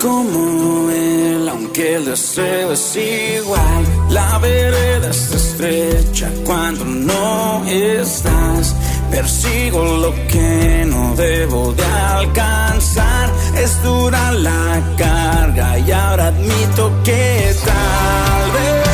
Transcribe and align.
como 0.00 0.90
él, 0.90 1.48
aunque 1.48 1.96
el 1.96 2.04
deseo 2.04 2.72
es 2.72 2.96
igual. 2.96 3.84
La 4.10 4.38
vereda 4.38 5.10
está 5.10 5.36
estrecha 5.36 6.30
cuando 6.44 6.84
no 6.84 7.64
estás. 7.66 8.74
Persigo 9.10 9.84
lo 9.84 10.12
que 10.26 10.84
no 10.86 11.14
debo 11.16 11.72
de 11.72 11.84
alcanzar. 11.84 13.30
Es 13.56 13.82
dura 13.82 14.32
la 14.32 14.94
carga 14.96 15.78
y 15.78 15.90
ahora 15.90 16.28
admito 16.28 16.92
que 17.04 17.54
tal 17.64 18.52
vez. 18.52 18.85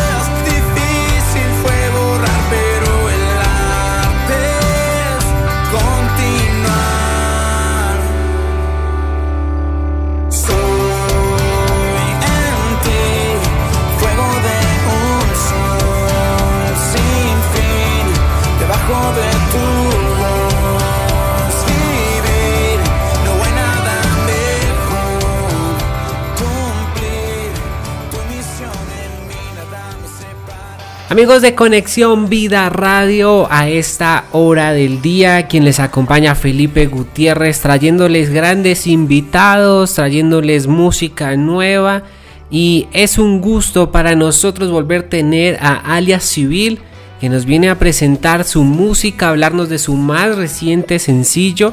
Amigos 31.22 31.42
de 31.42 31.54
Conexión 31.54 32.28
Vida 32.28 32.68
Radio, 32.68 33.46
a 33.48 33.68
esta 33.68 34.24
hora 34.32 34.72
del 34.72 35.00
día, 35.02 35.46
quien 35.46 35.64
les 35.64 35.78
acompaña 35.78 36.34
Felipe 36.34 36.86
Gutiérrez, 36.86 37.60
trayéndoles 37.60 38.30
grandes 38.30 38.88
invitados, 38.88 39.94
trayéndoles 39.94 40.66
música 40.66 41.36
nueva. 41.36 42.02
Y 42.50 42.88
es 42.92 43.18
un 43.18 43.40
gusto 43.40 43.92
para 43.92 44.16
nosotros 44.16 44.72
volver 44.72 45.02
a 45.02 45.08
tener 45.10 45.58
a 45.60 45.94
Alias 45.94 46.24
Civil, 46.24 46.80
que 47.20 47.28
nos 47.28 47.44
viene 47.44 47.70
a 47.70 47.78
presentar 47.78 48.42
su 48.42 48.64
música, 48.64 49.28
hablarnos 49.28 49.68
de 49.68 49.78
su 49.78 49.94
más 49.94 50.34
reciente 50.34 50.98
sencillo. 50.98 51.72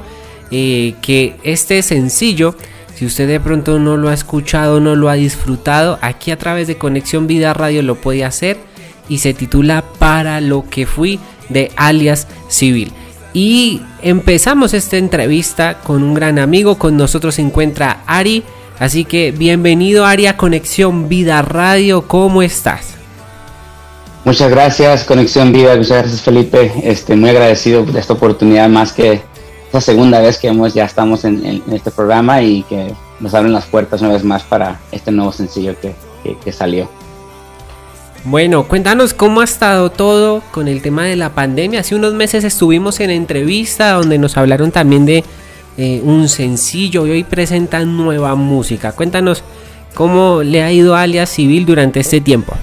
Eh, 0.51 0.93
que 1.01 1.37
este 1.41 1.81
sencillo, 1.81 2.53
si 2.93 3.03
usted 3.03 3.27
de 3.27 3.39
pronto 3.39 3.79
no 3.79 3.97
lo 3.97 4.09
ha 4.09 4.13
escuchado, 4.13 4.79
no 4.79 4.95
lo 4.95 5.09
ha 5.09 5.15
disfrutado, 5.15 5.97
aquí 6.03 6.29
a 6.29 6.37
través 6.37 6.67
de 6.67 6.77
Conexión 6.77 7.25
Vida 7.25 7.55
Radio 7.55 7.81
lo 7.81 7.95
puede 7.95 8.23
hacer 8.23 8.68
y 9.09 9.17
se 9.17 9.33
titula 9.33 9.83
Para 9.97 10.39
lo 10.39 10.69
que 10.69 10.85
fui 10.85 11.19
de 11.49 11.71
alias 11.75 12.27
civil. 12.47 12.93
Y 13.33 13.81
empezamos 14.01 14.73
esta 14.73 14.97
entrevista 14.97 15.79
con 15.81 16.03
un 16.03 16.13
gran 16.13 16.39
amigo, 16.39 16.77
con 16.77 16.95
nosotros 16.95 17.35
se 17.35 17.41
encuentra 17.41 18.03
Ari, 18.07 18.43
así 18.79 19.05
que 19.05 19.31
bienvenido 19.31 20.05
Ari 20.05 20.27
a 20.27 20.37
Conexión 20.37 21.09
Vida 21.09 21.41
Radio, 21.41 22.07
¿cómo 22.07 22.41
estás? 22.41 22.95
Muchas 24.25 24.49
gracias 24.49 25.03
Conexión 25.03 25.51
Vida, 25.51 25.75
muchas 25.75 25.99
gracias 25.99 26.21
Felipe, 26.21 26.71
este, 26.83 27.15
muy 27.15 27.29
agradecido 27.29 27.85
de 27.85 27.99
esta 27.99 28.13
oportunidad 28.13 28.67
más 28.69 28.93
que 28.93 29.21
esta 29.65 29.81
segunda 29.81 30.19
vez 30.19 30.39
que 30.39 30.47
hemos, 30.47 30.73
ya 30.73 30.85
estamos 30.85 31.23
en, 31.25 31.61
este 31.71 31.91
programa 31.91 32.41
y 32.41 32.63
que 32.63 32.91
nos 33.19 33.35
abren 33.35 33.53
las 33.53 33.65
puertas 33.65 34.01
una 34.01 34.13
vez 34.13 34.23
más 34.23 34.41
para 34.41 34.79
este 34.91 35.11
nuevo 35.11 35.31
sencillo 35.31 35.75
que 35.79 36.51
salió. 36.51 36.89
Bueno, 38.25 38.67
cuéntanos 38.67 39.13
cómo 39.13 39.39
ha 39.39 39.45
estado 39.45 39.91
todo 39.91 40.43
con 40.51 40.67
el 40.67 40.81
tema 40.81 41.05
de 41.05 41.15
la 41.15 41.33
pandemia. 41.33 41.79
Hace 41.79 41.95
unos 41.95 42.13
meses 42.13 42.43
estuvimos 42.43 42.99
en 42.99 43.11
entrevista 43.11 43.93
donde 43.93 44.17
nos 44.17 44.35
hablaron 44.35 44.71
también 44.71 45.05
de 45.05 45.23
eh, 45.77 46.01
un 46.03 46.27
sencillo 46.27 47.07
y 47.07 47.11
hoy 47.11 47.23
presentan 47.23 47.95
nueva 47.95 48.35
música. 48.35 48.91
Cuéntanos 48.91 49.41
cómo 49.93 50.43
le 50.43 50.61
ha 50.63 50.71
ido 50.71 50.95
a 50.95 51.03
Alias 51.03 51.29
Civil 51.29 51.65
durante 51.65 52.01
este 52.01 52.19
tiempo. 52.19 52.53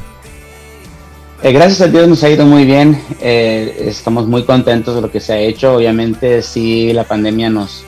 Eh, 1.42 1.52
gracias 1.52 1.80
a 1.80 1.88
Dios 1.88 2.06
nos 2.06 2.22
ha 2.22 2.28
ido 2.28 2.44
muy 2.44 2.66
bien. 2.66 3.00
Eh, 3.22 3.84
estamos 3.86 4.26
muy 4.26 4.44
contentos 4.44 4.94
de 4.94 5.00
lo 5.00 5.10
que 5.10 5.20
se 5.20 5.32
ha 5.32 5.38
hecho. 5.38 5.76
Obviamente 5.76 6.42
sí 6.42 6.92
la 6.92 7.04
pandemia 7.04 7.48
nos, 7.48 7.82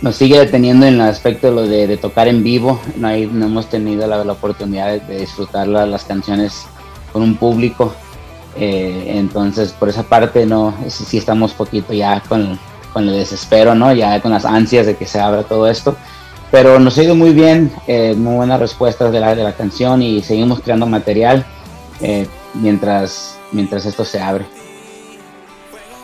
nos 0.00 0.16
sigue 0.16 0.38
deteniendo 0.38 0.86
en 0.86 0.94
el 0.94 1.02
aspecto 1.02 1.48
de 1.48 1.52
lo 1.52 1.66
de, 1.66 1.94
tocar 1.98 2.26
en 2.26 2.42
vivo. 2.42 2.80
No, 2.96 3.08
hay, 3.08 3.26
no 3.26 3.46
hemos 3.46 3.68
tenido 3.68 4.06
la, 4.06 4.22
oportunidad 4.32 4.92
de, 4.92 5.00
de 5.00 5.20
disfrutar 5.20 5.68
las 5.68 6.04
canciones 6.04 6.64
con 7.12 7.22
un 7.22 7.36
público. 7.36 7.94
Eh, 8.58 9.12
entonces, 9.16 9.72
por 9.72 9.88
esa 9.88 10.02
parte, 10.02 10.46
no, 10.46 10.74
sí, 10.88 11.18
estamos 11.18 11.52
poquito 11.52 11.92
ya 11.92 12.22
con, 12.28 12.58
con, 12.92 13.08
el 13.08 13.14
desespero, 13.14 13.74
¿no? 13.74 13.92
Ya 13.92 14.20
con 14.20 14.32
las 14.32 14.44
ansias 14.44 14.86
de 14.86 14.96
que 14.96 15.06
se 15.06 15.20
abra 15.20 15.42
todo 15.42 15.68
esto. 15.68 15.96
Pero 16.50 16.78
nos 16.78 16.96
ha 16.96 17.02
ido 17.02 17.14
muy 17.14 17.32
bien, 17.32 17.72
eh, 17.86 18.14
muy 18.16 18.36
buenas 18.36 18.60
respuestas 18.60 19.12
de 19.12 19.20
la, 19.20 19.34
de 19.34 19.42
la 19.42 19.52
canción 19.52 20.00
y 20.00 20.22
seguimos 20.22 20.60
creando 20.60 20.86
material 20.86 21.44
eh, 22.00 22.26
mientras, 22.54 23.38
mientras 23.52 23.84
esto 23.84 24.04
se 24.04 24.20
abre. 24.20 24.46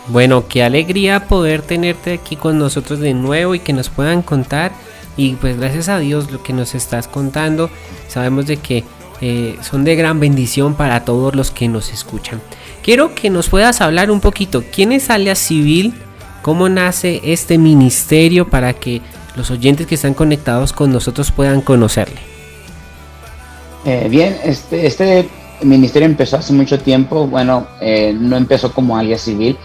Bueno, 0.09 0.49
qué 0.49 0.65
alegría 0.65 1.29
poder 1.29 1.63
tenerte 1.63 2.15
aquí 2.15 2.35
con 2.35 2.59
nosotros 2.59 2.99
de 2.99 3.15
nuevo 3.15 3.55
y 3.55 3.61
que 3.61 3.73
nos 3.73 3.89
puedan 3.89 4.23
contar. 4.23 4.73
Y 5.17 5.35
pues 5.35 5.59
gracias 5.59 5.89
a 5.89 5.99
Dios 5.99 6.31
lo 6.33 6.43
que 6.43 6.53
nos 6.53 6.75
estás 6.75 7.07
contando. 7.07 7.71
Sabemos 8.09 8.47
de 8.47 8.57
que 8.57 8.85
eh, 9.25 9.57
son 9.63 9.85
de 9.85 9.95
gran 9.95 10.19
bendición 10.19 10.75
para 10.75 11.05
todos 11.05 11.37
los 11.37 11.53
que 11.53 11.69
nos 11.69 11.93
escuchan. 11.93 12.41
Quiero 12.83 13.15
que 13.15 13.31
nos 13.31 13.49
puedas 13.49 13.81
hablar 13.81 14.11
un 14.11 14.21
poquito, 14.21 14.65
¿quién 14.73 14.91
es 14.91 15.11
Alias 15.11 15.39
Civil? 15.39 15.95
¿Cómo 16.43 16.69
nace 16.69 17.21
este 17.23 17.57
ministerio 17.57 18.49
para 18.49 18.73
que 18.73 19.01
los 19.37 19.53
oyentes 19.53 19.87
que 19.87 19.95
están 19.95 20.15
conectados 20.15 20.73
con 20.73 20.91
nosotros 20.91 21.31
puedan 21.31 21.61
conocerle? 21.61 22.19
Eh, 23.85 24.09
bien, 24.11 24.37
este, 24.43 24.87
este 24.87 25.29
ministerio 25.63 26.07
empezó 26.07 26.39
hace 26.39 26.53
mucho 26.53 26.81
tiempo, 26.81 27.29
bueno, 27.29 27.69
eh, 27.81 28.13
no 28.19 28.37
empezó 28.37 28.73
como 28.73 28.99
alias 28.99 29.21
civil, 29.21 29.57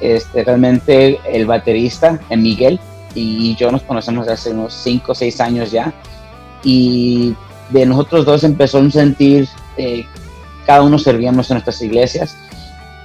este, 0.00 0.42
realmente 0.42 1.20
el 1.32 1.46
baterista, 1.46 2.18
Miguel, 2.36 2.80
y 3.14 3.54
yo 3.54 3.70
nos 3.70 3.82
conocemos 3.82 4.26
hace 4.26 4.50
unos 4.50 4.74
5 4.74 5.12
o 5.12 5.14
6 5.14 5.40
años 5.40 5.70
ya, 5.70 5.94
y 6.64 7.36
de 7.70 7.86
nosotros 7.86 8.24
dos 8.24 8.44
empezó 8.44 8.78
un 8.78 8.92
sentir, 8.92 9.48
eh, 9.76 10.04
cada 10.66 10.82
uno 10.82 10.98
servíamos 10.98 11.50
en 11.50 11.54
nuestras 11.56 11.80
iglesias 11.82 12.36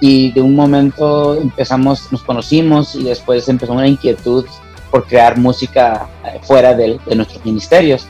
y 0.00 0.32
de 0.32 0.40
un 0.40 0.54
momento 0.54 1.36
empezamos, 1.36 2.10
nos 2.10 2.22
conocimos 2.22 2.94
y 2.94 3.04
después 3.04 3.48
empezó 3.48 3.72
una 3.72 3.86
inquietud 3.86 4.44
por 4.90 5.06
crear 5.06 5.38
música 5.38 6.08
eh, 6.24 6.40
fuera 6.42 6.74
de, 6.74 6.98
nuestros 7.14 7.44
ministerios. 7.44 8.06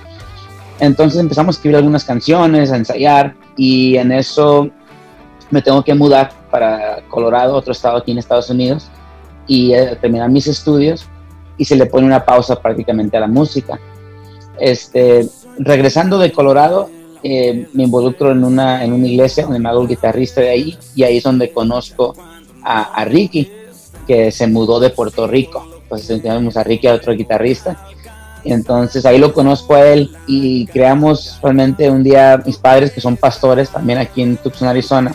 Entonces 0.80 1.20
empezamos 1.20 1.54
a 1.54 1.58
escribir 1.58 1.76
algunas 1.76 2.04
canciones, 2.04 2.72
a 2.72 2.76
ensayar 2.76 3.34
y 3.56 3.96
en 3.96 4.10
eso 4.10 4.70
me 5.50 5.62
tengo 5.62 5.84
que 5.84 5.94
mudar 5.94 6.32
para 6.50 7.02
Colorado, 7.08 7.54
otro 7.54 7.72
estado 7.72 7.98
aquí 7.98 8.10
en 8.10 8.18
Estados 8.18 8.48
Unidos, 8.50 8.88
y 9.46 9.74
eh, 9.74 9.96
terminar 10.00 10.30
mis 10.30 10.46
estudios 10.46 11.06
y 11.56 11.64
se 11.64 11.76
le 11.76 11.86
pone 11.86 12.06
una 12.06 12.24
pausa 12.24 12.60
prácticamente 12.60 13.16
a 13.16 13.20
la 13.20 13.26
música. 13.26 13.78
Este, 14.58 15.28
regresando 15.58 16.18
de 16.18 16.32
Colorado, 16.32 16.90
eh, 17.22 17.68
me 17.72 17.84
involucro 17.84 18.32
en 18.32 18.42
una, 18.42 18.84
en 18.84 18.92
una 18.92 19.06
iglesia 19.06 19.44
donde 19.44 19.60
me 19.60 19.68
hago 19.68 19.82
el 19.82 19.88
guitarrista 19.88 20.40
de 20.40 20.50
ahí 20.50 20.78
y 20.94 21.04
ahí 21.04 21.18
es 21.18 21.24
donde 21.24 21.52
conozco 21.52 22.16
a, 22.64 23.04
Ricky, 23.04 23.50
que 24.06 24.30
se 24.30 24.46
mudó 24.46 24.80
de 24.80 24.91
Puerto 24.91 25.26
Rico. 25.26 25.66
Entonces 25.82 26.22
tenemos 26.22 26.56
a 26.56 26.64
Ricky, 26.64 26.86
a 26.86 26.94
otro 26.94 27.14
guitarrista. 27.14 27.76
Entonces 28.44 29.06
ahí 29.06 29.18
lo 29.18 29.32
conozco 29.32 29.74
a 29.74 29.86
él 29.86 30.10
y 30.26 30.66
creamos 30.66 31.38
realmente 31.42 31.88
un 31.91 32.02
día, 32.02 32.42
mis 32.44 32.56
padres 32.56 32.91
que 32.91 33.00
son 33.00 33.16
pastores 33.16 33.70
también 33.70 33.98
aquí 33.98 34.22
en 34.22 34.36
Tucson, 34.36 34.66
Arizona, 34.66 35.15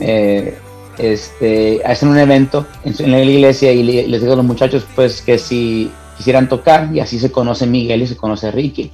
eh, 0.00 0.58
este, 0.98 1.80
hacen 1.84 2.08
un 2.08 2.18
evento 2.18 2.66
en, 2.84 3.10
la 3.10 3.22
iglesia 3.22 3.72
y 3.72 3.82
les 3.82 4.20
digo 4.20 4.32
a 4.32 4.36
los 4.36 4.44
muchachos 4.44 4.84
pues 4.96 5.22
que 5.22 5.38
si 5.38 5.90
quisieran 6.16 6.48
tocar 6.48 6.94
y 6.94 7.00
así 7.00 7.18
se 7.18 7.30
conoce 7.30 7.66
Miguel 7.66 8.02
y 8.02 8.06
se 8.06 8.16
conoce 8.16 8.50
Ricky. 8.50 8.90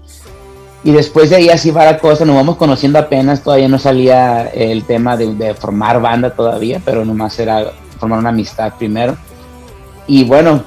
Y 0.87 0.93
después 0.93 1.31
de 1.31 1.37
ahí 1.37 1.49
así 1.49 1.73
va 1.73 1.85
la 1.85 1.99
cosa, 1.99 2.25
nos 2.25 2.37
vamos 2.37 2.55
conociendo 2.55 3.01
apenas, 3.01 3.43
todavía 3.43 3.67
no 3.67 3.77
salía 3.77 4.47
el 4.47 4.85
tema 4.85 5.17
de, 5.17 5.53
formar 5.55 6.01
banda 6.01 6.31
todavía, 6.31 6.81
pero 6.85 7.05
nomás 7.05 7.37
era 7.41 7.73
formar 7.99 8.21
una 8.21 8.29
amistad 8.29 8.73
primero. 8.79 9.17
Y 10.07 10.23
bueno, 10.23 10.63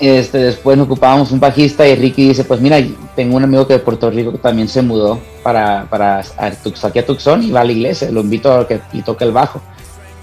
este, 0.00 0.38
después 0.38 0.78
nos 0.78 0.86
ocupábamos 0.86 1.32
un 1.32 1.38
bajista 1.38 1.86
y 1.86 1.96
Ricky 1.96 2.28
dice, 2.28 2.44
pues 2.44 2.62
mira, 2.62 2.78
tengo 3.14 3.36
un 3.36 3.44
amigo 3.44 3.66
que 3.66 3.74
de 3.74 3.80
Puerto 3.80 4.10
Rico 4.10 4.32
que 4.32 4.38
también 4.38 4.68
se 4.68 4.80
mudó 4.80 5.20
para, 5.42 5.86
para 5.90 6.20
aquí 6.20 6.98
a 6.98 7.04
Tucson 7.04 7.42
y 7.42 7.50
va 7.50 7.60
a 7.60 7.64
la 7.64 7.72
iglesia, 7.72 8.10
lo 8.10 8.22
invito 8.22 8.50
a 8.50 8.66
que 8.66 8.80
toque 9.04 9.24
el 9.24 9.32
bajo. 9.32 9.60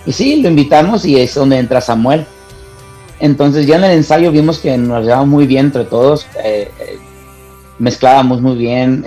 Y 0.07 0.11
sí, 0.11 0.41
lo 0.41 0.49
invitamos 0.49 1.05
y 1.05 1.19
es 1.19 1.35
donde 1.35 1.59
entra 1.59 1.81
Samuel. 1.81 2.25
Entonces 3.19 3.67
ya 3.67 3.75
en 3.75 3.83
el 3.83 3.91
ensayo 3.91 4.31
vimos 4.31 4.57
que 4.57 4.75
nos 4.75 5.03
llevamos 5.03 5.27
muy 5.27 5.45
bien 5.45 5.67
entre 5.67 5.85
todos. 5.85 6.25
Eh, 6.43 6.71
eh, 6.79 6.97
mezclábamos 7.79 8.41
muy 8.41 8.55
bien, 8.55 9.05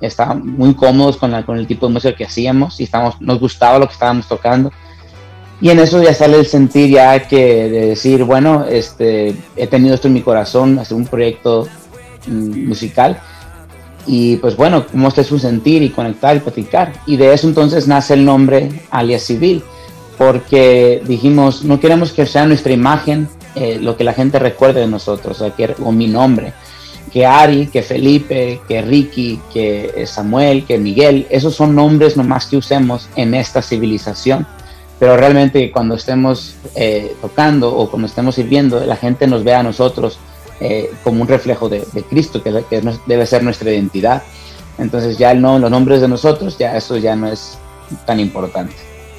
estábamos 0.00 0.44
muy 0.44 0.74
cómodos 0.74 1.16
con, 1.16 1.42
con 1.42 1.58
el 1.58 1.66
tipo 1.66 1.86
de 1.86 1.92
música 1.92 2.16
que 2.16 2.24
hacíamos 2.24 2.80
y 2.80 2.84
estábamos, 2.84 3.20
nos 3.20 3.38
gustaba 3.38 3.78
lo 3.78 3.86
que 3.86 3.92
estábamos 3.92 4.26
tocando. 4.26 4.72
Y 5.60 5.68
en 5.68 5.78
eso 5.78 6.02
ya 6.02 6.14
sale 6.14 6.38
el 6.38 6.46
sentir 6.46 6.90
ya 6.90 7.28
que 7.28 7.68
de 7.68 7.86
decir, 7.88 8.24
bueno, 8.24 8.64
este, 8.64 9.34
he 9.56 9.66
tenido 9.66 9.94
esto 9.94 10.08
en 10.08 10.14
mi 10.14 10.22
corazón, 10.22 10.78
hacer 10.78 10.96
un 10.96 11.06
proyecto 11.06 11.68
mm, 12.26 12.68
musical. 12.68 13.20
y 14.06 14.36
pues 14.36 14.56
bueno, 14.56 14.86
mostrar 14.94 15.26
su 15.26 15.38
sentir 15.38 15.82
y 15.82 15.90
conectar 15.90 16.34
y 16.36 16.40
platicar. 16.40 16.92
Y 17.06 17.16
de 17.16 17.34
eso 17.34 17.46
entonces 17.46 17.86
nace 17.86 18.14
el 18.14 18.24
nombre 18.24 18.70
alias 18.90 19.22
civil, 19.22 19.62
porque 20.16 21.02
dijimos, 21.06 21.62
no 21.64 21.78
queremos 21.78 22.12
que 22.12 22.26
sea 22.26 22.46
nuestra 22.46 22.72
imagen 22.72 23.28
eh, 23.54 23.78
lo 23.80 23.96
que 23.96 24.04
la 24.04 24.14
gente 24.14 24.38
recuerde 24.38 24.80
de 24.80 24.86
nosotros, 24.86 25.42
o, 25.42 25.54
que, 25.54 25.74
o 25.84 25.92
mi 25.92 26.06
nombre. 26.06 26.54
Que 27.12 27.26
Ari, 27.26 27.66
que 27.66 27.82
Felipe, 27.82 28.60
que 28.68 28.82
Ricky, 28.82 29.40
que 29.52 30.04
Samuel, 30.06 30.64
que 30.64 30.78
Miguel, 30.78 31.26
esos 31.30 31.54
son 31.54 31.74
nombres 31.74 32.16
nomás 32.16 32.46
que 32.46 32.56
usemos 32.56 33.08
en 33.16 33.34
esta 33.34 33.62
civilización. 33.62 34.46
Pero 35.00 35.16
realmente 35.16 35.70
cuando 35.72 35.94
estemos 35.94 36.54
eh, 36.74 37.16
tocando 37.20 37.74
o 37.74 37.90
cuando 37.90 38.06
estemos 38.06 38.34
sirviendo, 38.34 38.84
la 38.84 38.96
gente 38.96 39.26
nos 39.26 39.42
ve 39.42 39.54
a 39.54 39.62
nosotros 39.62 40.18
eh, 40.60 40.92
como 41.02 41.22
un 41.22 41.28
reflejo 41.28 41.70
de, 41.70 41.82
Cristo, 42.08 42.42
que, 42.42 42.52
debe 43.06 43.26
ser 43.26 43.42
nuestra 43.42 43.72
identidad. 43.72 44.22
Entonces 44.78 45.16
ya 45.16 45.32
no, 45.34 45.58
los 45.58 45.70
nombres 45.70 46.02
de 46.02 46.08
nosotros, 46.08 46.58
ya 46.58 46.76
eso 46.76 46.98
ya 46.98 47.16
no 47.16 47.28
es 47.28 47.58
tan 48.06 48.20
importante. 48.20 48.74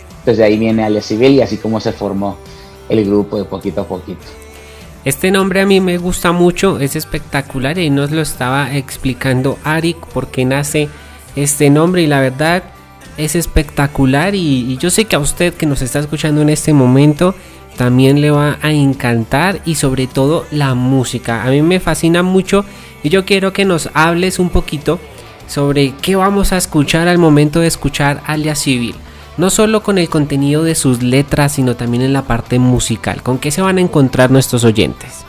Entonces 0.10 0.38
de 0.38 0.44
ahí 0.44 0.58
viene 0.58 0.84
Alias 0.84 1.08
Civil 1.08 1.32
y 1.32 1.42
así 1.42 1.58
como 1.58 1.80
se 1.80 1.92
formó 1.92 2.38
el 2.88 3.04
grupo 3.04 3.38
de 3.38 3.46
poquito 3.46 3.82
a 3.82 3.88
poquito. 3.88 4.22
Este 5.03 5.31
nombre 5.31 5.62
a 5.62 5.65
mí 5.65 5.81
me 5.81 5.98
gusta 5.98 6.31
mucho, 6.31 6.80
es 6.80 6.95
espectacular 6.95 7.80
y 7.80 7.89
nos 7.89 8.12
lo 8.12 8.21
estaba 8.21 8.75
explicando 8.75 9.57
Arik 9.63 9.98
por 9.98 10.30
qué 10.30 10.45
nace 10.45 10.89
este 11.36 11.71
nombre 11.71 12.03
y 12.03 12.07
la 12.07 12.19
verdad 12.19 12.63
es 13.18 13.36
espectacular 13.36 14.36
y, 14.36 14.71
y 14.71 14.77
yo 14.77 14.92
sé 14.92 15.06
que 15.06 15.15
a 15.15 15.19
usted 15.19 15.56
que 15.56 15.65
nos 15.65 15.81
está 15.81 16.00
escuchando 16.00 16.44
en 16.44 16.50
este 16.50 16.71
momento 16.71 17.33
también 17.77 18.21
le 18.21 18.30
va 18.30 18.59
a 18.62 18.71
encantar 18.71 19.62
y 19.65 19.75
sobre 19.75 20.06
todo 20.06 20.45
la 20.51 20.75
música. 20.75 21.44
A 21.44 21.50
mí 21.50 21.63
me 21.63 21.80
fascina 21.80 22.21
mucho 22.21 22.63
y 23.01 23.09
yo 23.09 23.25
quiero 23.25 23.54
que 23.54 23.65
nos 23.65 23.89
hables 23.95 24.38
un 24.38 24.50
poquito 24.50 25.00
sobre 25.47 25.94
qué 26.01 26.15
vamos 26.15 26.54
a 26.54 26.57
escuchar 26.57 27.07
al 27.07 27.18
momento 27.18 27.59
de 27.59 27.68
escuchar 27.68 28.21
Alias 28.27 28.59
Civil. 28.59 28.95
No 29.38 29.50
solo 29.50 29.81
con 29.81 29.98
el 29.98 30.10
contenido 30.10 30.63
de 30.63 30.75
sus 30.75 31.01
letras, 31.01 31.54
sino 31.54 31.75
también 31.75 32.04
en 32.04 32.13
la 32.13 32.24
parte 32.24 32.60
musical. 32.60 33.24
¿Con 33.24 33.39
qué 33.39 33.51
se 33.51 33.62
van 33.62 33.78
a 33.78 33.81
encontrar 33.81 34.30
nuestros 34.30 34.63
oyentes? 34.63 35.25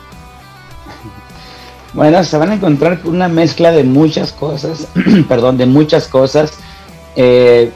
Bueno, 1.93 2.23
se 2.23 2.37
van 2.37 2.49
a 2.49 2.55
encontrar 2.55 3.01
con 3.01 3.15
una 3.15 3.27
mezcla 3.27 3.71
de 3.71 3.83
muchas 3.83 4.31
cosas, 4.33 4.87
perdón, 5.29 5.57
de 5.57 5.67
muchas 5.67 6.07
cosas. 6.07 6.53
Eh, 7.15 7.71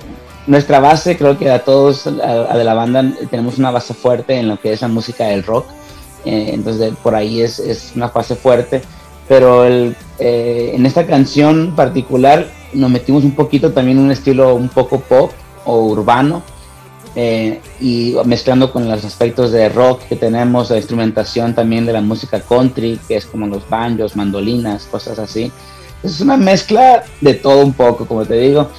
nuestra 0.47 0.79
base, 0.79 1.17
creo 1.17 1.37
que 1.37 1.49
a 1.51 1.63
todos 1.63 2.07
a, 2.07 2.57
de 2.57 2.63
la 2.63 2.73
banda 2.73 3.05
tenemos 3.29 3.57
una 3.57 3.69
base 3.69 3.93
fuerte 3.93 4.39
en 4.39 4.47
lo 4.47 4.59
que 4.59 4.73
es 4.73 4.81
la 4.81 4.87
música 4.87 5.25
del 5.25 5.43
rock. 5.43 5.67
Eh, 6.25 6.51
entonces 6.53 6.93
por 7.01 7.15
ahí 7.15 7.41
es, 7.41 7.59
es, 7.59 7.91
una 7.95 8.07
base 8.07 8.35
fuerte. 8.35 8.81
Pero 9.29 9.65
el, 9.65 9.95
eh, 10.19 10.71
en 10.73 10.85
esta 10.85 11.05
canción 11.05 11.73
particular 11.75 12.47
nos 12.73 12.89
metimos 12.89 13.23
un 13.23 13.31
poquito 13.31 13.71
también 13.71 13.97
en 13.97 14.05
un 14.05 14.11
estilo 14.11 14.55
un 14.55 14.69
poco 14.69 14.99
pop 14.99 15.31
o 15.67 15.81
urbano. 15.85 16.41
Eh, 17.19 17.61
y 17.81 18.15
mezclando 18.25 18.71
con 18.71 18.87
los 18.87 19.03
aspectos 19.03 19.51
de 19.51 19.69
rock 19.69 20.03
que 20.03 20.15
tenemos, 20.15 20.69
la 20.69 20.77
instrumentación 20.77 21.55
también 21.55 21.85
de 21.85 21.93
la 21.93 22.01
música 22.01 22.39
country, 22.39 22.99
que 23.07 23.15
es 23.15 23.25
como 23.25 23.47
los 23.47 23.67
banjos, 23.67 24.15
mandolinas, 24.15 24.85
cosas 24.85 25.17
así. 25.17 25.51
Es 26.03 26.21
una 26.21 26.37
mezcla 26.37 27.03
de 27.21 27.33
todo 27.33 27.65
un 27.65 27.73
poco, 27.73 28.05
como 28.05 28.23
te 28.23 28.35
digo. 28.35 28.69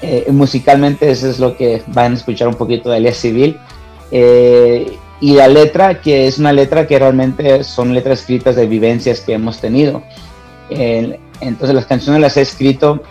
Eh, 0.00 0.26
musicalmente 0.30 1.10
eso 1.10 1.28
es 1.28 1.38
lo 1.38 1.56
que 1.56 1.82
van 1.88 2.12
a 2.12 2.14
escuchar 2.16 2.48
un 2.48 2.54
poquito 2.54 2.88
de 2.90 2.96
Alias 2.96 3.18
Civil. 3.18 3.58
Eh, 4.10 4.96
y 5.20 5.34
la 5.34 5.48
letra, 5.48 6.00
que 6.00 6.26
es 6.26 6.38
una 6.38 6.52
letra 6.52 6.86
que 6.86 6.98
realmente 6.98 7.62
son 7.62 7.94
letras 7.94 8.20
escritas 8.20 8.56
de 8.56 8.66
vivencias 8.66 9.20
que 9.20 9.34
hemos 9.34 9.60
tenido. 9.60 10.02
entonces 10.70 11.74
las 11.74 11.84
canciones 11.84 12.22
las 12.22 12.36
he 12.38 12.40
escrito 12.40 13.02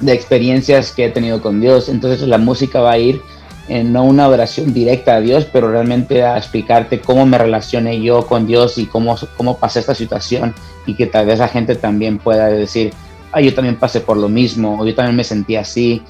de 0.00 0.12
experiencias 0.12 0.92
que 0.92 1.06
he 1.06 1.10
tenido 1.10 1.40
con 1.40 1.60
Dios. 1.60 1.88
Entonces 1.88 2.26
la 2.26 2.38
música 2.38 2.80
va 2.80 2.92
a 2.92 2.98
ir 2.98 3.20
en 3.68 3.92
no 3.92 4.04
una 4.04 4.28
oración 4.28 4.74
directa 4.74 5.16
a 5.16 5.20
Dios, 5.20 5.46
pero 5.52 5.70
realmente 5.70 6.24
a 6.24 6.36
explicarte 6.36 7.00
cómo 7.00 7.24
me 7.24 7.38
relacioné 7.38 8.00
yo 8.00 8.26
con 8.26 8.46
Dios 8.46 8.78
y 8.78 8.86
cómo, 8.86 9.16
cómo 9.36 9.58
pasé 9.58 9.78
esta 9.78 9.94
situación 9.94 10.54
y 10.86 10.94
que 10.94 11.06
tal 11.06 11.26
vez 11.26 11.38
la 11.38 11.48
gente 11.48 11.76
también 11.76 12.18
pueda 12.18 12.48
decir, 12.48 12.92
ah, 13.32 13.40
yo 13.40 13.54
también 13.54 13.76
pasé 13.76 14.00
por 14.00 14.16
lo 14.16 14.28
mismo, 14.28 14.80
o 14.80 14.86
yo 14.86 14.94
también 14.94 15.14
me 15.14 15.22
sentí 15.22 15.54
así, 15.54 16.02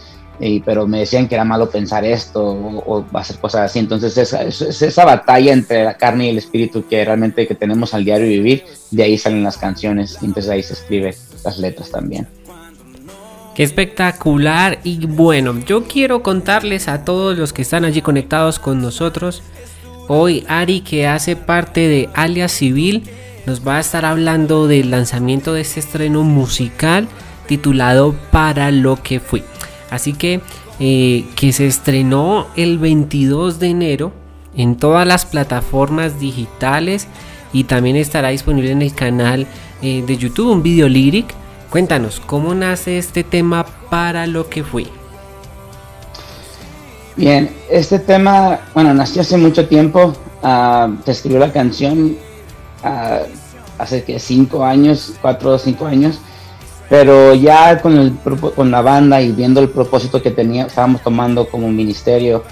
pero 0.64 0.86
me 0.86 1.00
decían 1.00 1.28
que 1.28 1.34
era 1.34 1.44
malo 1.44 1.68
pensar 1.68 2.04
esto 2.04 2.42
o, 2.42 3.04
hacer 3.12 3.36
cosas 3.38 3.62
así. 3.62 3.78
Entonces 3.78 4.16
esa, 4.16 4.42
es, 4.42 4.62
esa 4.62 5.04
batalla 5.04 5.52
entre 5.52 5.84
la 5.84 5.98
carne 5.98 6.26
y 6.26 6.30
el 6.30 6.38
espíritu 6.38 6.86
que 6.88 7.04
realmente 7.04 7.46
que 7.46 7.54
tenemos 7.54 7.92
al 7.92 8.04
diario 8.04 8.26
vivir, 8.26 8.64
de 8.90 9.02
ahí 9.02 9.18
salen 9.18 9.44
las 9.44 9.58
canciones 9.58 10.16
y 10.22 10.26
entonces 10.26 10.50
ahí 10.50 10.62
se 10.62 10.72
escriben 10.72 11.14
las 11.44 11.58
letras 11.58 11.90
también. 11.90 12.26
Qué 13.54 13.62
espectacular 13.62 14.78
y 14.84 15.06
bueno, 15.06 15.58
yo 15.66 15.84
quiero 15.84 16.22
contarles 16.22 16.88
a 16.88 17.04
todos 17.04 17.36
los 17.36 17.52
que 17.52 17.62
están 17.62 17.84
allí 17.84 18.00
conectados 18.00 18.58
con 18.58 18.80
nosotros. 18.80 19.42
Hoy 20.08 20.44
Ari 20.48 20.80
que 20.80 21.06
hace 21.06 21.36
parte 21.36 21.88
de 21.88 22.08
Alias 22.14 22.52
Civil 22.52 23.08
nos 23.46 23.66
va 23.66 23.76
a 23.76 23.80
estar 23.80 24.04
hablando 24.04 24.66
del 24.66 24.90
lanzamiento 24.90 25.52
de 25.52 25.62
este 25.62 25.80
estreno 25.80 26.22
musical 26.22 27.08
titulado 27.46 28.14
Para 28.30 28.70
lo 28.70 29.02
que 29.02 29.18
fui. 29.18 29.42
Así 29.90 30.12
que 30.12 30.40
eh, 30.78 31.26
que 31.36 31.52
se 31.52 31.66
estrenó 31.66 32.46
el 32.56 32.78
22 32.78 33.58
de 33.58 33.66
enero 33.66 34.12
en 34.56 34.76
todas 34.76 35.06
las 35.06 35.26
plataformas 35.26 36.18
digitales 36.18 37.06
y 37.52 37.64
también 37.64 37.96
estará 37.96 38.28
disponible 38.28 38.70
en 38.70 38.82
el 38.82 38.94
canal 38.94 39.46
eh, 39.82 40.02
de 40.06 40.16
YouTube 40.16 40.50
un 40.50 40.62
video 40.62 40.88
lyric. 40.88 41.34
Cuéntanos, 41.70 42.18
¿cómo 42.18 42.52
nace 42.52 42.98
este 42.98 43.22
tema 43.22 43.64
para 43.90 44.26
lo 44.26 44.48
que 44.48 44.64
fui? 44.64 44.88
Bien, 47.14 47.48
este 47.70 48.00
tema, 48.00 48.58
bueno, 48.74 48.92
nació 48.92 49.22
hace 49.22 49.36
mucho 49.36 49.68
tiempo. 49.68 50.12
Uh, 50.42 50.96
se 51.04 51.12
escribió 51.12 51.38
la 51.38 51.52
canción 51.52 52.16
uh, 52.82 53.24
hace 53.78 54.02
que 54.02 54.18
cinco 54.18 54.64
años, 54.64 55.12
cuatro 55.22 55.52
o 55.52 55.58
cinco 55.58 55.86
años. 55.86 56.18
Pero 56.88 57.34
ya 57.34 57.80
con, 57.80 57.96
el, 57.96 58.16
con 58.56 58.72
la 58.72 58.82
banda 58.82 59.22
y 59.22 59.30
viendo 59.30 59.60
el 59.60 59.68
propósito 59.68 60.20
que 60.20 60.32
tenía, 60.32 60.66
estábamos 60.66 61.02
tomando 61.02 61.48
como 61.48 61.68
ministerio 61.68 62.42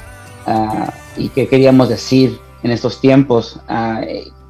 ah, 0.46 0.92
y 1.16 1.28
qué 1.30 1.48
queríamos 1.48 1.88
decir 1.88 2.38
en 2.62 2.70
estos 2.70 3.00
tiempos, 3.00 3.58
ah, 3.66 4.00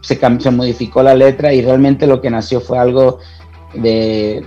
se, 0.02 0.20
se 0.40 0.50
modificó 0.50 1.02
la 1.02 1.14
letra 1.14 1.54
y 1.54 1.62
realmente 1.62 2.06
lo 2.06 2.20
que 2.20 2.28
nació 2.28 2.60
fue 2.60 2.78
algo 2.78 3.20
de, 3.72 4.44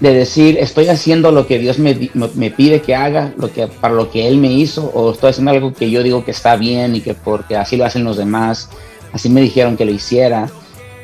de 0.00 0.14
decir, 0.14 0.56
estoy 0.58 0.88
haciendo 0.88 1.30
lo 1.30 1.46
que 1.46 1.58
Dios 1.58 1.78
me, 1.78 2.10
me, 2.34 2.50
pide 2.50 2.80
que 2.80 2.94
haga, 2.94 3.34
lo 3.36 3.52
que, 3.52 3.66
para 3.66 3.94
lo 3.94 4.10
que 4.10 4.26
Él 4.26 4.38
me 4.38 4.50
hizo, 4.50 4.90
o 4.94 5.12
estoy 5.12 5.30
haciendo 5.30 5.50
algo 5.50 5.74
que 5.74 5.90
yo 5.90 6.02
digo 6.02 6.24
que 6.24 6.30
está 6.30 6.56
bien 6.56 6.96
y 6.96 7.02
que 7.02 7.14
porque 7.14 7.56
así 7.56 7.76
lo 7.76 7.84
hacen 7.84 8.04
los 8.04 8.16
demás, 8.16 8.70
así 9.12 9.28
me 9.28 9.42
dijeron 9.42 9.76
que 9.76 9.84
lo 9.84 9.92
hiciera. 9.92 10.48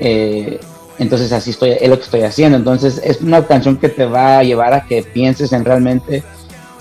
Eh, 0.00 0.58
entonces 0.98 1.30
así 1.32 1.50
estoy, 1.50 1.72
es 1.78 1.88
lo 1.88 1.98
que 1.98 2.04
estoy 2.04 2.22
haciendo. 2.22 2.56
Entonces 2.56 3.00
es 3.04 3.20
una 3.20 3.46
canción 3.46 3.76
que 3.76 3.90
te 3.90 4.06
va 4.06 4.38
a 4.38 4.42
llevar 4.42 4.72
a 4.72 4.86
que 4.86 5.02
pienses 5.02 5.52
en 5.52 5.64
realmente 5.64 6.22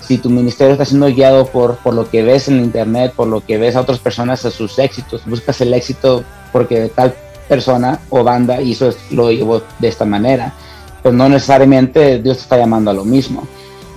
si 0.00 0.18
tu 0.18 0.30
ministerio 0.30 0.72
está 0.72 0.84
siendo 0.84 1.06
guiado 1.06 1.46
por, 1.46 1.76
por 1.78 1.92
lo 1.92 2.08
que 2.08 2.22
ves 2.22 2.48
en 2.48 2.64
internet, 2.64 3.12
por 3.14 3.26
lo 3.26 3.44
que 3.44 3.58
ves 3.58 3.76
a 3.76 3.80
otras 3.80 3.98
personas 3.98 4.44
a 4.44 4.50
sus 4.50 4.78
éxitos, 4.78 5.22
buscas 5.26 5.60
el 5.60 5.74
éxito 5.74 6.24
porque 6.52 6.90
tal 6.94 7.14
persona 7.48 8.00
o 8.08 8.22
banda 8.22 8.60
hizo 8.62 8.90
lo 9.10 9.30
llevó 9.30 9.62
de 9.78 9.88
esta 9.88 10.04
manera, 10.04 10.54
pero 11.06 11.16
no 11.16 11.28
necesariamente 11.28 12.18
Dios 12.18 12.38
te 12.38 12.42
está 12.42 12.58
llamando 12.58 12.90
a 12.90 12.94
lo 12.94 13.04
mismo. 13.04 13.46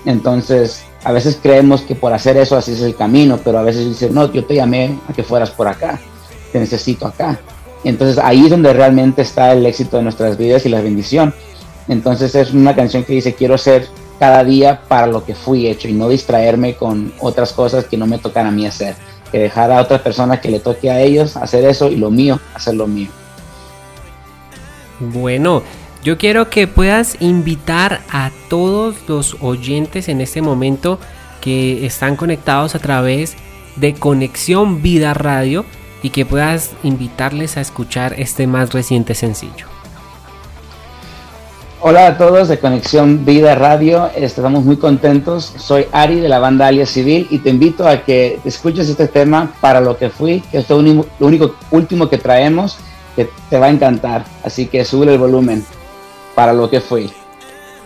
Entonces, 0.06 0.84
a 1.04 1.12
veces 1.12 1.40
creemos 1.42 1.82
que 1.82 1.96
por 1.96 2.14
hacer 2.14 2.38
eso 2.38 2.56
así 2.56 2.74
es 2.74 2.82
el 2.82 2.96
camino, 2.96 3.40
pero 3.44 3.58
a 3.58 3.64
veces 3.64 3.88
dice, 3.88 4.12
no, 4.12 4.32
yo 4.32 4.46
te 4.46 4.54
llamé 4.54 4.96
a 5.10 5.14
que 5.14 5.24
fueras 5.24 5.50
por 5.50 5.68
acá, 5.68 6.00
te 6.52 6.60
necesito 6.60 7.08
acá. 7.08 7.40
Entonces 7.84 8.20
ahí 8.24 8.44
es 8.44 8.52
donde 8.52 8.72
realmente 8.74 9.24
está 9.24 9.54
el 9.54 9.66
éxito 9.66 9.98
de 9.98 10.04
nuestras 10.04 10.38
vidas 10.38 10.68
y 10.68 10.70
la 10.70 10.82
bendición. 10.82 11.34
Entonces 11.88 12.36
es 12.36 12.54
una 12.54 12.76
canción 12.76 13.04
que 13.04 13.14
dice, 13.14 13.34
quiero 13.34 13.58
ser 13.58 13.88
cada 14.20 14.44
día 14.44 14.82
para 14.88 15.08
lo 15.08 15.26
que 15.26 15.34
fui 15.34 15.66
hecho 15.66 15.88
y 15.88 15.94
no 15.94 16.10
distraerme 16.10 16.76
con 16.76 17.12
otras 17.22 17.54
cosas 17.54 17.86
que 17.86 17.98
no 17.98 18.06
me 18.06 18.20
tocan 18.20 18.46
a 18.46 18.52
mí 18.52 18.68
hacer. 18.68 18.96
Que 19.32 19.40
dejar 19.40 19.72
a 19.72 19.82
otra 19.82 20.04
persona 20.04 20.40
que 20.40 20.52
le 20.52 20.60
toque 20.60 20.92
a 20.92 21.02
ellos 21.02 21.38
hacer 21.38 21.66
eso 21.66 21.90
y 21.90 21.96
lo 21.96 22.12
mío, 22.12 22.40
hacer 22.54 22.76
lo 22.76 22.86
mío. 22.86 23.10
Bueno, 25.00 25.64
yo 26.04 26.18
quiero 26.18 26.50
que 26.50 26.68
puedas 26.68 27.18
invitar 27.20 28.02
a 28.10 28.32
todos 28.50 28.96
los 29.08 29.36
oyentes 29.42 30.08
en 30.08 30.22
este 30.22 30.42
momento 30.42 31.00
que 31.42 31.86
están 31.86 32.16
conectados 32.16 32.76
a 32.76 32.80
través 32.80 33.36
de 33.76 33.94
Conexión 33.94 34.82
Vida 34.82 35.14
Radio 35.14 35.66
y 36.02 36.12
que 36.12 36.26
puedas 36.26 36.72
invitarles 36.84 37.58
a 37.58 37.62
escuchar 37.62 38.14
este 38.18 38.48
más 38.48 38.72
reciente 38.72 39.14
sencillo. 39.14 39.68
Hola 41.82 42.08
a 42.08 42.18
todos 42.18 42.50
de 42.50 42.60
Conexión 42.60 43.26
Vida 43.26 43.56
Radio, 43.56 44.10
estamos 44.16 44.66
muy 44.66 44.78
contentos. 44.78 45.54
Soy 45.58 45.86
Ari 45.94 46.20
de 46.20 46.28
la 46.28 46.40
banda 46.40 46.68
Alias 46.68 46.90
Civil 46.90 47.28
y 47.30 47.40
te 47.40 47.50
invito 47.50 47.88
a 47.88 48.04
que 48.04 48.40
escuches 48.44 48.90
este 48.90 49.08
tema 49.08 49.54
para 49.62 49.80
lo 49.80 49.98
que 49.98 50.10
fui, 50.10 50.42
que 50.52 50.60
es 50.60 50.70
lo 50.70 50.78
único 50.78 51.56
último 51.72 52.10
que 52.10 52.18
traemos, 52.18 52.78
que 53.16 53.30
te 53.50 53.58
va 53.58 53.68
a 53.68 53.70
encantar. 53.70 54.26
Así 54.44 54.68
que 54.68 54.84
sube 54.84 55.12
el 55.12 55.18
volumen 55.18 55.66
para 56.40 56.54
lo 56.54 56.70
que 56.70 56.80
fui. 56.80 57.12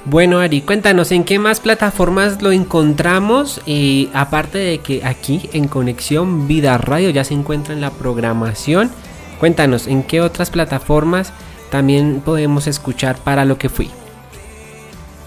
Bueno, 0.05 0.39
Ari, 0.39 0.61
cuéntanos 0.61 1.11
en 1.11 1.23
qué 1.23 1.39
más 1.39 1.59
plataformas 1.59 2.39
lo 2.43 2.51
encontramos. 2.51 3.59
Y 3.65 4.11
aparte 4.13 4.59
de 4.59 4.77
que 4.77 5.03
aquí 5.03 5.49
en 5.53 5.67
Conexión 5.67 6.47
Vida 6.47 6.77
Radio 6.77 7.09
ya 7.09 7.23
se 7.23 7.33
encuentra 7.33 7.73
en 7.73 7.81
la 7.81 7.89
programación. 7.89 8.91
Cuéntanos 9.39 9.87
en 9.87 10.03
qué 10.03 10.21
otras 10.21 10.51
plataformas 10.51 11.33
también 11.71 12.21
podemos 12.23 12.67
escuchar 12.67 13.15
para 13.17 13.43
lo 13.43 13.57
que 13.57 13.69
fui. 13.69 13.89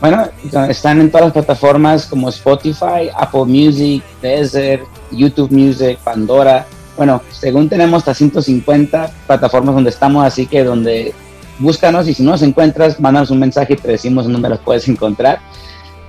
Bueno, 0.00 0.28
están 0.68 1.00
en 1.00 1.10
todas 1.10 1.26
las 1.26 1.32
plataformas 1.32 2.06
como 2.06 2.28
Spotify, 2.28 3.10
Apple 3.12 3.46
Music, 3.46 4.04
Desert, 4.22 4.84
YouTube 5.10 5.50
Music, 5.50 5.98
Pandora. 6.04 6.64
Bueno, 6.96 7.20
según 7.32 7.68
tenemos 7.68 8.02
hasta 8.02 8.14
150 8.14 9.10
plataformas 9.26 9.74
donde 9.74 9.90
estamos, 9.90 10.24
así 10.24 10.46
que 10.46 10.62
donde 10.62 11.12
búscanos 11.58 12.08
y 12.08 12.14
si 12.14 12.22
no 12.22 12.32
nos 12.32 12.42
encuentras, 12.42 13.00
mándanos 13.00 13.30
un 13.30 13.40
mensaje 13.40 13.74
y 13.74 13.76
te 13.76 13.88
decimos 13.88 14.30
dónde 14.30 14.48
las 14.48 14.58
puedes 14.60 14.88
encontrar. 14.88 15.40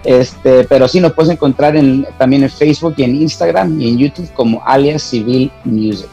Este, 0.04 0.64
pero 0.64 0.88
sí 0.88 1.00
nos 1.00 1.14
puedes 1.14 1.32
encontrar 1.32 1.76
en, 1.76 2.06
también 2.18 2.44
en 2.44 2.50
Facebook 2.50 2.94
y 2.98 3.04
en 3.04 3.16
Instagram 3.16 3.80
y 3.82 3.90
en 3.90 3.98
YouTube 3.98 4.32
como 4.34 4.64
alias 4.66 5.04
Civil 5.04 5.52
Music. 5.66 6.08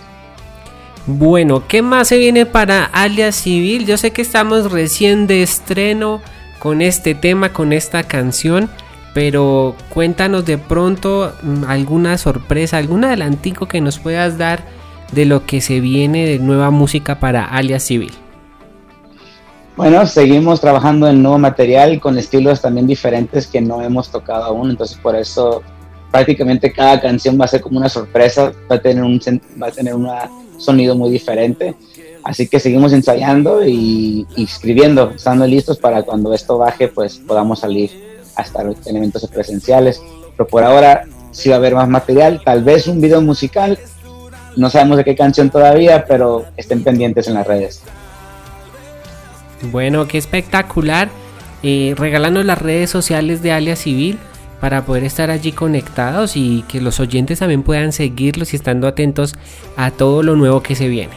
Bueno, 1.06 1.62
¿qué 1.68 1.82
más 1.82 2.08
se 2.08 2.16
viene 2.18 2.46
para 2.46 2.84
alias 2.86 3.36
Civil? 3.36 3.86
Yo 3.86 3.98
sé 3.98 4.10
que 4.10 4.22
estamos 4.22 4.72
recién 4.72 5.26
de 5.26 5.42
estreno 5.42 6.22
con 6.58 6.80
este 6.80 7.14
tema, 7.14 7.52
con 7.52 7.74
esta 7.74 8.04
canción, 8.04 8.70
pero 9.12 9.76
cuéntanos 9.90 10.46
de 10.46 10.56
pronto 10.56 11.32
mm, 11.42 11.64
alguna 11.68 12.16
sorpresa, 12.16 12.78
algún 12.78 13.04
adelantico 13.04 13.68
que 13.68 13.82
nos 13.82 13.98
puedas 13.98 14.38
dar 14.38 14.64
de 15.12 15.26
lo 15.26 15.44
que 15.44 15.60
se 15.60 15.80
viene 15.80 16.26
de 16.26 16.38
nueva 16.38 16.70
música 16.70 17.20
para 17.20 17.44
alias 17.44 17.84
Civil. 17.84 18.23
Bueno, 19.76 20.06
seguimos 20.06 20.60
trabajando 20.60 21.08
en 21.08 21.20
nuevo 21.20 21.36
material 21.36 21.98
con 21.98 22.16
estilos 22.16 22.60
también 22.60 22.86
diferentes 22.86 23.48
que 23.48 23.60
no 23.60 23.82
hemos 23.82 24.08
tocado 24.08 24.44
aún, 24.44 24.70
entonces 24.70 24.96
por 24.96 25.16
eso 25.16 25.62
prácticamente 26.12 26.72
cada 26.72 27.00
canción 27.00 27.40
va 27.40 27.46
a 27.46 27.48
ser 27.48 27.60
como 27.60 27.78
una 27.78 27.88
sorpresa, 27.88 28.52
va 28.70 28.76
a 28.76 28.80
tener 28.80 29.02
un, 29.02 29.20
va 29.60 29.66
a 29.66 29.72
tener 29.72 29.96
un 29.96 30.08
sonido 30.58 30.94
muy 30.94 31.10
diferente. 31.10 31.74
Así 32.22 32.46
que 32.46 32.60
seguimos 32.60 32.92
ensayando 32.92 33.66
y, 33.66 34.24
escribiendo, 34.36 35.10
estando 35.10 35.44
listos 35.44 35.76
para 35.76 36.04
cuando 36.04 36.32
esto 36.32 36.56
baje, 36.56 36.86
pues 36.86 37.16
podamos 37.16 37.58
salir 37.58 37.90
a 38.36 38.42
estar 38.42 38.64
en 38.64 38.96
eventos 38.96 39.26
presenciales. 39.26 40.00
Pero 40.36 40.46
por 40.46 40.62
ahora 40.62 41.04
sí 41.32 41.48
va 41.48 41.56
a 41.56 41.58
haber 41.58 41.74
más 41.74 41.88
material, 41.88 42.40
tal 42.44 42.62
vez 42.62 42.86
un 42.86 43.00
video 43.00 43.20
musical, 43.20 43.76
no 44.54 44.70
sabemos 44.70 44.98
de 44.98 45.04
qué 45.04 45.16
canción 45.16 45.50
todavía, 45.50 46.04
pero 46.06 46.44
estén 46.56 46.84
pendientes 46.84 47.26
en 47.26 47.34
las 47.34 47.46
redes. 47.46 47.82
Bueno, 49.62 50.06
qué 50.08 50.18
espectacular. 50.18 51.08
Eh, 51.62 51.94
regalando 51.96 52.42
las 52.42 52.58
redes 52.58 52.90
sociales 52.90 53.42
de 53.42 53.52
Alias 53.52 53.78
Civil 53.78 54.18
para 54.60 54.84
poder 54.84 55.04
estar 55.04 55.30
allí 55.30 55.50
conectados 55.50 56.36
y 56.36 56.62
que 56.68 56.80
los 56.80 57.00
oyentes 57.00 57.38
también 57.38 57.62
puedan 57.62 57.92
seguirlos 57.92 58.52
y 58.52 58.56
estando 58.56 58.86
atentos 58.86 59.34
a 59.76 59.90
todo 59.90 60.22
lo 60.22 60.36
nuevo 60.36 60.62
que 60.62 60.74
se 60.74 60.88
viene. 60.88 61.14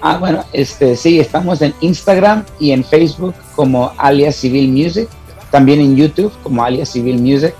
Ah, 0.00 0.18
bueno, 0.18 0.44
este 0.52 0.94
sí, 0.94 1.18
estamos 1.18 1.60
en 1.62 1.74
Instagram 1.80 2.44
y 2.60 2.70
en 2.70 2.84
Facebook 2.84 3.34
como 3.56 3.92
Alias 3.98 4.36
Civil 4.36 4.68
Music, 4.68 5.08
también 5.50 5.80
en 5.80 5.96
YouTube 5.96 6.32
como 6.44 6.62
Alias 6.62 6.90
Civil 6.90 7.18
Music 7.18 7.52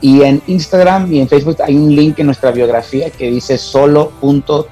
y 0.00 0.22
en 0.22 0.42
Instagram 0.46 1.12
y 1.12 1.20
en 1.20 1.28
Facebook 1.28 1.56
hay 1.64 1.76
un 1.76 1.94
link 1.94 2.18
en 2.18 2.26
nuestra 2.26 2.50
biografía 2.50 3.10
que 3.10 3.30
dice 3.30 3.58
solo.to 3.58 4.68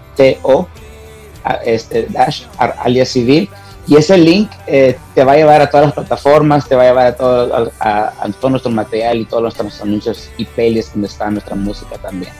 este 1.64 2.06
dash 2.10 2.42
alias 2.58 3.08
civil 3.08 3.48
y 3.86 3.96
ese 3.96 4.16
link 4.16 4.50
eh, 4.66 4.96
te 5.14 5.24
va 5.24 5.32
a 5.32 5.36
llevar 5.36 5.60
a 5.60 5.70
todas 5.70 5.86
las 5.86 5.94
plataformas, 5.94 6.68
te 6.68 6.76
va 6.76 6.82
a 6.82 6.86
llevar 6.86 7.06
a 7.06 7.16
todo, 7.16 7.72
a, 7.80 8.12
todo 8.40 8.50
nuestro 8.50 8.70
material 8.70 9.18
y 9.18 9.24
todos 9.24 9.42
nuestros 9.42 9.80
anuncios 9.80 10.30
y 10.36 10.44
playlists 10.44 10.92
donde 10.92 11.08
está 11.08 11.30
nuestra 11.30 11.56
música 11.56 11.96
también. 11.98 12.32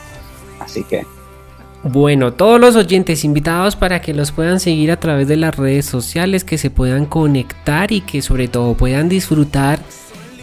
Así 0.59 0.83
que... 0.83 1.05
Bueno, 1.83 2.31
todos 2.33 2.59
los 2.59 2.75
oyentes 2.75 3.23
invitados 3.23 3.75
para 3.75 4.01
que 4.01 4.13
los 4.13 4.31
puedan 4.31 4.59
seguir 4.59 4.91
a 4.91 4.99
través 4.99 5.27
de 5.27 5.35
las 5.35 5.55
redes 5.55 5.87
sociales, 5.87 6.43
que 6.43 6.59
se 6.59 6.69
puedan 6.69 7.07
conectar 7.07 7.91
y 7.91 8.01
que 8.01 8.21
sobre 8.21 8.47
todo 8.47 8.75
puedan 8.75 9.09
disfrutar 9.09 9.79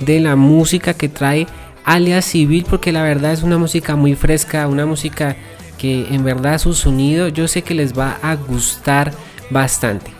de 0.00 0.19
la 0.19 0.35
música 0.35 0.95
que 0.95 1.09
trae 1.09 1.47
alias 1.85 2.25
Civil, 2.25 2.67
porque 2.69 2.90
la 2.90 3.05
verdad 3.05 3.33
es 3.33 3.45
una 3.45 3.57
música 3.57 3.95
muy 3.95 4.17
fresca, 4.17 4.67
una 4.67 4.85
música 4.85 5.37
que 5.78 6.12
en 6.12 6.25
verdad 6.25 6.59
su 6.59 6.75
sonido 6.75 7.28
yo 7.28 7.47
sé 7.47 7.62
que 7.62 7.75
les 7.75 7.97
va 7.97 8.19
a 8.21 8.35
gustar 8.35 9.12
bastante. 9.49 10.17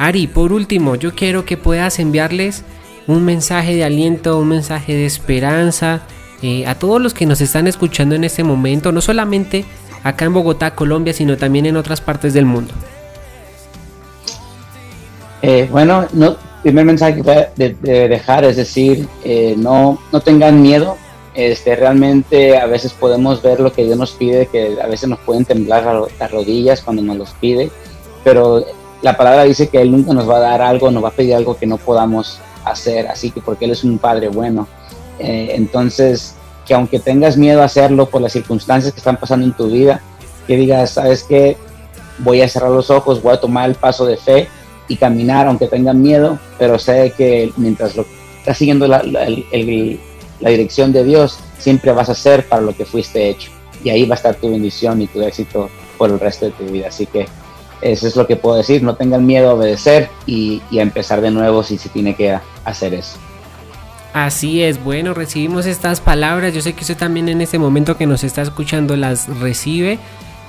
Ari, 0.00 0.28
por 0.28 0.54
último, 0.54 0.94
yo 0.94 1.14
quiero 1.14 1.44
que 1.44 1.58
puedas 1.58 1.98
enviarles 1.98 2.64
un 3.06 3.22
mensaje 3.22 3.76
de 3.76 3.84
aliento, 3.84 4.38
un 4.38 4.48
mensaje 4.48 4.94
de 4.94 5.04
esperanza 5.04 6.00
eh, 6.40 6.66
a 6.66 6.74
todos 6.74 7.02
los 7.02 7.12
que 7.12 7.26
nos 7.26 7.42
están 7.42 7.66
escuchando 7.66 8.14
en 8.14 8.24
este 8.24 8.42
momento, 8.42 8.92
no 8.92 9.02
solamente 9.02 9.66
acá 10.02 10.24
en 10.24 10.32
Bogotá, 10.32 10.74
Colombia, 10.74 11.12
sino 11.12 11.36
también 11.36 11.66
en 11.66 11.76
otras 11.76 12.00
partes 12.00 12.32
del 12.32 12.46
mundo. 12.46 12.72
Eh, 15.42 15.68
bueno, 15.70 16.06
no, 16.14 16.34
primer 16.62 16.86
mensaje 16.86 17.16
que 17.16 17.22
voy 17.22 17.34
a 17.34 18.08
dejar 18.08 18.44
es 18.44 18.56
decir, 18.56 19.06
eh, 19.22 19.54
no, 19.58 19.98
no 20.12 20.20
tengan 20.22 20.62
miedo. 20.62 20.96
Este, 21.34 21.76
realmente 21.76 22.56
a 22.56 22.64
veces 22.64 22.94
podemos 22.94 23.42
ver 23.42 23.60
lo 23.60 23.70
que 23.70 23.84
Dios 23.84 23.98
nos 23.98 24.12
pide, 24.12 24.46
que 24.46 24.78
a 24.82 24.86
veces 24.86 25.10
nos 25.10 25.18
pueden 25.18 25.44
temblar 25.44 26.08
las 26.18 26.30
rodillas 26.30 26.80
cuando 26.80 27.02
nos 27.02 27.18
los 27.18 27.30
pide, 27.32 27.70
pero 28.24 28.64
la 29.02 29.16
palabra 29.16 29.44
dice 29.44 29.68
que 29.68 29.80
Él 29.80 29.90
nunca 29.90 30.12
nos 30.12 30.28
va 30.28 30.36
a 30.36 30.40
dar 30.40 30.62
algo, 30.62 30.90
nos 30.90 31.02
va 31.02 31.08
a 31.08 31.12
pedir 31.12 31.34
algo 31.34 31.56
que 31.56 31.66
no 31.66 31.78
podamos 31.78 32.38
hacer, 32.64 33.08
así 33.08 33.30
que 33.30 33.40
porque 33.40 33.64
Él 33.64 33.72
es 33.72 33.84
un 33.84 33.98
Padre 33.98 34.28
bueno. 34.28 34.68
Eh, 35.18 35.52
entonces, 35.54 36.34
que 36.66 36.74
aunque 36.74 36.98
tengas 36.98 37.36
miedo 37.36 37.62
a 37.62 37.64
hacerlo 37.64 38.06
por 38.06 38.22
las 38.22 38.32
circunstancias 38.32 38.92
que 38.92 39.00
están 39.00 39.16
pasando 39.16 39.46
en 39.46 39.52
tu 39.52 39.68
vida, 39.70 40.00
que 40.46 40.56
digas, 40.56 40.90
¿sabes 40.90 41.24
qué? 41.24 41.56
Voy 42.18 42.42
a 42.42 42.48
cerrar 42.48 42.70
los 42.70 42.90
ojos, 42.90 43.22
voy 43.22 43.32
a 43.32 43.40
tomar 43.40 43.68
el 43.68 43.74
paso 43.74 44.04
de 44.04 44.16
fe 44.16 44.48
y 44.88 44.96
caminar, 44.96 45.46
aunque 45.46 45.66
tengan 45.66 46.00
miedo, 46.02 46.38
pero 46.58 46.78
sé 46.78 47.14
que 47.16 47.52
mientras 47.56 47.96
lo 47.96 48.04
estás 48.38 48.58
siguiendo 48.58 48.86
la, 48.86 49.02
la 49.02 50.50
dirección 50.50 50.92
de 50.92 51.04
Dios, 51.04 51.38
siempre 51.58 51.92
vas 51.92 52.08
a 52.08 52.14
ser 52.14 52.48
para 52.48 52.62
lo 52.62 52.74
que 52.74 52.84
fuiste 52.84 53.30
hecho. 53.30 53.50
Y 53.82 53.90
ahí 53.90 54.04
va 54.04 54.14
a 54.14 54.16
estar 54.16 54.34
tu 54.34 54.50
bendición 54.50 55.00
y 55.00 55.06
tu 55.06 55.22
éxito 55.22 55.70
por 55.96 56.10
el 56.10 56.20
resto 56.20 56.46
de 56.46 56.52
tu 56.52 56.64
vida. 56.64 56.88
Así 56.88 57.06
que 57.06 57.26
eso 57.82 58.06
es 58.06 58.16
lo 58.16 58.26
que 58.26 58.36
puedo 58.36 58.56
decir, 58.56 58.82
no 58.82 58.94
tengan 58.94 59.26
miedo 59.26 59.50
a 59.50 59.54
obedecer 59.54 60.10
y, 60.26 60.62
a 60.78 60.82
empezar 60.82 61.20
de 61.20 61.30
nuevo 61.30 61.62
si 61.62 61.78
se 61.78 61.88
tiene 61.88 62.14
que 62.14 62.38
hacer 62.64 62.94
eso. 62.94 63.16
Así 64.12 64.62
es, 64.62 64.82
bueno, 64.82 65.14
recibimos 65.14 65.66
estas 65.66 66.00
palabras, 66.00 66.52
yo 66.52 66.60
sé 66.60 66.72
que 66.72 66.80
usted 66.80 66.96
también 66.96 67.28
en 67.28 67.40
este 67.40 67.58
momento 67.58 67.96
que 67.96 68.06
nos 68.06 68.24
está 68.24 68.42
escuchando 68.42 68.96
las 68.96 69.28
recibe. 69.40 69.98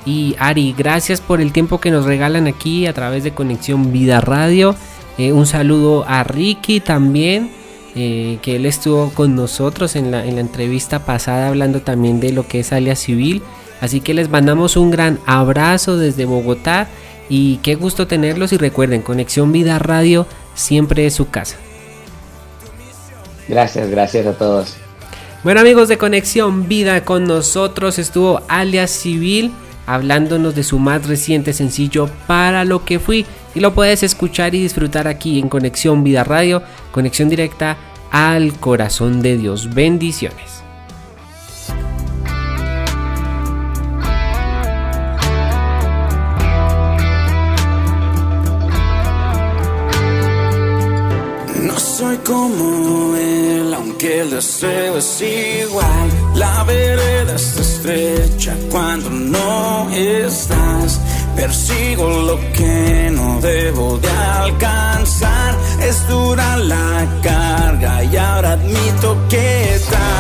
Y 0.04 0.36
Ari, 0.40 0.74
gracias 0.76 1.22
por 1.22 1.42
el 1.42 1.52
tiempo 1.52 1.80
que 1.80 1.92
nos 1.92 2.06
regalan 2.06 2.48
aquí 2.48 2.88
a 2.88 2.94
través 2.94 3.24
de 3.24 3.34
Conexión 3.34 3.92
Vida 3.92 4.20
Radio. 4.20 4.76
Eh, 5.20 5.32
un 5.32 5.46
saludo 5.46 6.06
a 6.08 6.24
Ricky 6.24 6.80
también, 6.80 7.52
eh, 7.96 8.40
que 8.42 8.56
él 8.56 8.66
estuvo 8.66 9.12
con 9.12 9.36
nosotros 9.36 9.96
en 9.96 10.10
la, 10.10 10.26
en 10.26 10.36
la 10.36 10.42
entrevista 10.42 11.06
pasada 11.06 11.50
hablando 11.50 11.82
también 11.82 12.20
de 12.20 12.32
lo 12.32 12.48
que 12.48 12.62
es 12.62 12.74
alias 12.74 12.98
civil. 12.98 13.44
Así 13.80 14.02
que 14.02 14.16
les 14.16 14.30
mandamos 14.30 14.76
un 14.76 14.90
gran 14.90 15.20
abrazo 15.28 15.98
desde 15.98 16.26
Bogotá 16.26 16.88
y 17.34 17.60
qué 17.64 17.76
gusto 17.76 18.08
tenerlos 18.08 18.52
y 18.52 18.58
recuerden, 18.58 19.02
Conexión 19.02 19.54
Vida 19.54 19.80
Radio 19.80 20.28
siempre 20.54 21.06
es 21.06 21.14
su 21.14 21.30
casa. 21.30 21.56
Gracias, 23.48 23.90
gracias 23.90 24.26
a 24.26 24.34
todos. 24.34 24.76
Bueno 25.42 25.62
amigos 25.62 25.88
de 25.88 25.98
Conexión 25.98 26.68
Vida, 26.68 27.06
con 27.06 27.24
nosotros 27.24 28.00
estuvo 28.00 28.42
alias 28.50 28.92
Civil 28.92 29.54
hablándonos 29.86 30.56
de 30.56 30.64
su 30.64 30.78
más 30.78 31.08
reciente 31.08 31.54
sencillo 31.54 32.10
Para 32.28 32.66
lo 32.66 32.84
que 32.84 33.00
fui 33.00 33.26
y 33.56 33.62
lo 33.62 33.74
puedes 33.74 34.04
escuchar 34.04 34.54
y 34.54 34.62
disfrutar 34.62 35.08
aquí 35.08 35.40
en 35.40 35.48
Conexión 35.48 36.04
Vida 36.04 36.26
Radio, 36.26 36.62
conexión 36.92 37.30
directa 37.30 37.78
al 38.12 38.54
corazón 38.60 39.22
de 39.22 39.38
Dios. 39.38 39.74
Bendiciones. 39.74 40.61
Como 52.32 53.14
él, 53.18 53.74
aunque 53.74 54.22
el 54.22 54.30
deseo 54.30 54.98
es 54.98 55.22
igual. 55.22 56.08
La 56.36 56.64
vereda 56.64 57.36
está 57.36 57.62
estrecha 57.62 58.56
cuando 58.70 59.10
no 59.10 59.90
estás. 59.92 61.02
Persigo 61.36 62.10
lo 62.10 62.38
que 62.54 63.10
no 63.12 63.42
debo 63.42 63.98
de 63.98 64.10
alcanzar. 64.10 65.58
Es 65.82 66.08
dura 66.08 66.56
la 66.56 67.06
carga 67.22 68.04
y 68.06 68.16
ahora 68.16 68.54
admito 68.54 69.18
que 69.28 69.82
tal 69.90 70.11